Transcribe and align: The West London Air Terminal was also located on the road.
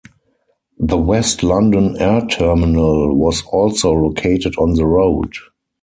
The 0.79 0.97
West 0.97 1.43
London 1.43 1.95
Air 1.99 2.21
Terminal 2.25 3.15
was 3.15 3.43
also 3.43 3.91
located 3.91 4.55
on 4.57 4.73
the 4.73 4.87
road. 4.87 5.35